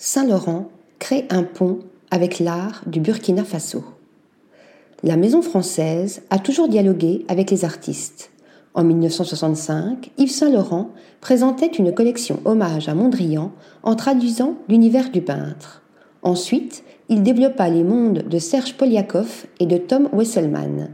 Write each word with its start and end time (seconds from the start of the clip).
Saint-Laurent 0.00 0.70
crée 1.00 1.26
un 1.28 1.42
pont 1.42 1.80
avec 2.12 2.38
l'art 2.38 2.82
du 2.86 3.00
Burkina 3.00 3.42
Faso. 3.42 3.82
La 5.02 5.16
maison 5.16 5.42
française 5.42 6.22
a 6.30 6.38
toujours 6.38 6.68
dialogué 6.68 7.24
avec 7.26 7.50
les 7.50 7.64
artistes. 7.64 8.30
En 8.74 8.84
1965, 8.84 10.12
Yves 10.16 10.30
Saint-Laurent 10.30 10.90
présentait 11.20 11.66
une 11.66 11.92
collection 11.92 12.38
hommage 12.44 12.88
à 12.88 12.94
Mondrian 12.94 13.50
en 13.82 13.96
traduisant 13.96 14.54
l'univers 14.68 15.10
du 15.10 15.20
peintre. 15.20 15.82
Ensuite, 16.22 16.84
il 17.08 17.24
développa 17.24 17.68
les 17.68 17.82
mondes 17.82 18.22
de 18.28 18.38
Serge 18.38 18.74
Poliakov 18.74 19.46
et 19.58 19.66
de 19.66 19.78
Tom 19.78 20.08
Wesselmann. 20.12 20.90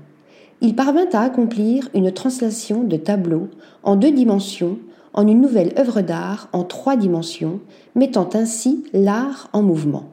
Il 0.62 0.75
parvint 0.75 1.11
à 1.12 1.21
accomplir 1.21 1.91
une 1.93 2.11
translation 2.11 2.82
de 2.82 2.96
tableaux 2.96 3.48
en 3.82 3.96
deux 3.96 4.12
dimensions 4.12 4.79
en 5.15 5.27
une 5.27 5.41
nouvelle 5.41 5.73
œuvre 5.79 6.03
d'art 6.03 6.49
en 6.53 6.65
trois 6.65 6.97
dimensions, 6.97 7.61
mettant 7.95 8.29
ainsi 8.35 8.85
l'art 8.93 9.48
en 9.53 9.62
mouvement. 9.62 10.11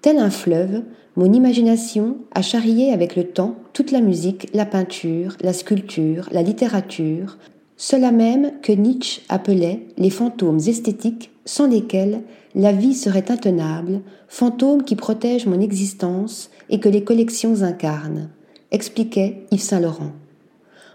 Tel 0.00 0.18
un 0.18 0.30
fleuve, 0.30 0.82
mon 1.16 1.32
imagination 1.32 2.18
a 2.32 2.42
charrié 2.42 2.92
avec 2.92 3.16
le 3.16 3.24
temps 3.24 3.56
toute 3.72 3.90
la 3.90 4.00
musique, 4.00 4.48
la 4.54 4.64
peinture, 4.64 5.36
la 5.40 5.52
sculpture, 5.52 6.28
la 6.30 6.42
littérature, 6.42 7.36
cela 7.76 8.12
même 8.12 8.52
que 8.62 8.72
Nietzsche 8.72 9.22
appelait 9.28 9.86
les 9.96 10.10
fantômes 10.10 10.60
esthétiques 10.66 11.30
sans 11.44 11.66
lesquels 11.66 12.22
la 12.54 12.72
vie 12.72 12.94
serait 12.94 13.30
intenable, 13.30 14.00
fantômes 14.28 14.84
qui 14.84 14.96
protègent 14.96 15.46
mon 15.46 15.60
existence 15.60 16.50
et 16.70 16.80
que 16.80 16.88
les 16.88 17.04
collections 17.04 17.62
incarnent, 17.62 18.30
expliquait 18.70 19.44
Yves 19.50 19.62
Saint-Laurent. 19.62 20.12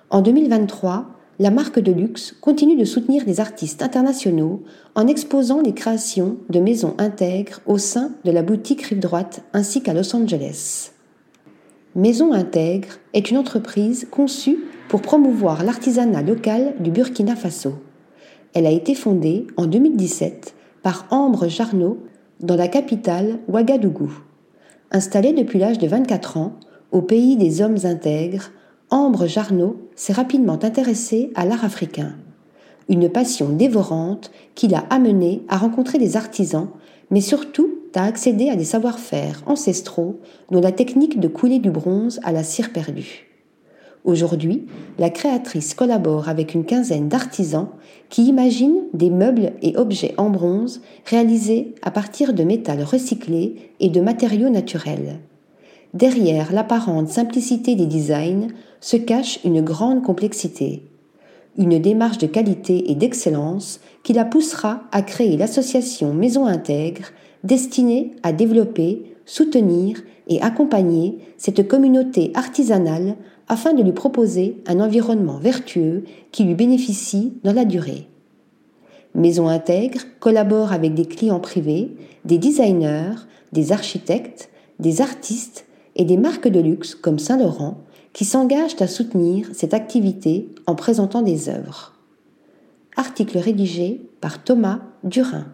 En 0.10 0.22
2023, 0.22 1.13
la 1.40 1.50
marque 1.50 1.80
de 1.80 1.92
luxe 1.92 2.36
continue 2.42 2.76
de 2.76 2.86
soutenir 2.86 3.26
des 3.26 3.40
artistes 3.40 3.82
internationaux 3.82 4.62
en 4.96 5.08
exposant 5.08 5.62
les 5.62 5.74
créations 5.74 6.38
de 6.50 6.60
maisons 6.60 6.94
intègres 7.00 7.62
au 7.66 7.78
sein 7.78 8.12
de 8.24 8.32
la 8.32 8.44
boutique 8.44 8.84
Rive 8.84 9.00
Droite 9.00 9.44
ainsi 9.54 9.82
qu'à 9.82 9.94
Los 9.94 10.16
Angeles. 10.16 10.92
Maison 11.96 12.34
Intègre 12.34 13.00
est 13.14 13.30
une 13.30 13.38
entreprise 13.38 14.08
conçue 14.10 14.60
pour 14.90 15.02
promouvoir 15.02 15.64
l'artisanat 15.64 16.22
local 16.22 16.76
du 16.80 16.92
Burkina 16.92 17.36
Faso. 17.36 17.74
Elle 18.54 18.68
a 18.68 18.72
été 18.72 18.94
fondée 18.94 19.48
en 19.58 19.66
2017 19.66 20.54
par 20.84 21.08
Ambre 21.10 21.48
Jarnot 21.48 21.98
dans 22.40 22.56
la 22.56 22.68
capitale 22.68 23.40
Ouagadougou. 23.48 24.12
Installée 24.92 25.34
depuis 25.34 25.58
l'âge 25.58 25.80
de 25.80 25.88
24 25.88 26.38
ans, 26.38 26.54
au 26.92 27.02
pays 27.02 27.38
des 27.38 27.62
hommes 27.62 27.78
intègres, 27.84 28.52
Ambre 28.94 29.26
Jarnot 29.26 29.78
s'est 29.96 30.14
rapidement 30.14 30.60
intéressée 30.64 31.32
à 31.34 31.46
l'art 31.46 31.66
africain, 31.66 32.14
une 32.90 33.10
passion 33.10 33.50
dévorante 33.50 34.30
qui 34.54 34.68
l'a 34.68 34.86
amenée 34.92 35.42
à 35.50 35.58
rencontrer 35.58 35.98
des 35.98 36.16
artisans, 36.16 36.70
mais 37.10 37.20
surtout 37.20 37.72
à 37.96 38.04
accéder 38.06 38.52
à 38.52 38.56
des 38.56 38.66
savoir-faire 38.66 39.42
ancestraux, 39.48 40.20
dont 40.52 40.62
la 40.62 40.72
technique 40.72 41.20
de 41.20 41.28
couler 41.28 41.58
du 41.58 41.72
bronze 41.72 42.20
à 42.22 42.32
la 42.32 42.44
cire 42.44 42.72
perdue. 42.72 43.32
Aujourd'hui, 44.04 44.68
la 45.00 45.10
créatrice 45.10 45.74
collabore 45.74 46.30
avec 46.30 46.54
une 46.54 46.64
quinzaine 46.64 47.10
d'artisans 47.10 47.70
qui 48.10 48.26
imaginent 48.26 48.84
des 48.94 49.10
meubles 49.10 49.54
et 49.64 49.76
objets 49.76 50.14
en 50.20 50.30
bronze 50.30 50.84
réalisés 51.08 51.74
à 51.82 51.90
partir 51.90 52.36
de 52.36 52.44
métal 52.44 52.84
recyclé 52.84 53.72
et 53.80 53.90
de 53.90 54.02
matériaux 54.02 54.50
naturels. 54.50 55.18
Derrière 55.94 56.52
l'apparente 56.52 57.10
simplicité 57.10 57.76
des 57.76 57.86
designs 57.86 58.48
se 58.82 58.98
cache 58.98 59.40
une 59.46 59.62
grande 59.62 60.02
complexité, 60.02 60.82
une 61.56 61.78
démarche 61.78 62.18
de 62.18 62.26
qualité 62.26 62.90
et 62.92 62.96
d'excellence 62.96 63.80
qui 64.02 64.14
la 64.14 64.26
poussera 64.26 64.82
à 64.92 65.04
créer 65.04 65.38
l'association 65.38 66.12
Maison 66.16 66.48
Intègre 66.48 67.12
destinée 67.44 68.16
à 68.24 68.34
développer, 68.34 69.14
soutenir 69.26 70.02
et 70.28 70.42
accompagner 70.42 71.20
cette 71.38 71.68
communauté 71.68 72.32
artisanale 72.34 73.16
afin 73.48 73.74
de 73.74 73.84
lui 73.84 73.92
proposer 73.92 74.58
un 74.66 74.80
environnement 74.80 75.38
vertueux 75.38 76.06
qui 76.32 76.44
lui 76.44 76.56
bénéficie 76.56 77.34
dans 77.44 77.54
la 77.54 77.66
durée. 77.66 78.08
Maison 79.14 79.48
Intègre 79.48 80.02
collabore 80.20 80.74
avec 80.74 80.96
des 80.96 81.06
clients 81.06 81.40
privés, 81.40 81.92
des 82.26 82.40
designers, 82.40 83.14
des 83.52 83.72
architectes, 83.72 84.50
des 84.80 85.02
artistes 85.02 85.68
et 85.96 86.06
des 86.06 86.18
marques 86.18 86.48
de 86.48 86.60
luxe 86.60 86.96
comme 86.96 87.20
Saint-Laurent 87.20 87.78
qui 88.14 88.26
s'engagent 88.26 88.82
à 88.82 88.88
soutenir 88.88 89.48
cette 89.54 89.74
activité 89.74 90.50
en 90.68 90.76
présentant 90.76 91.22
des 91.22 91.50
œuvres. 91.50 91.94
Article 92.96 93.40
rédigé 93.40 94.02
par 94.22 94.44
Thomas 94.44 94.82
Durin. 95.04 95.48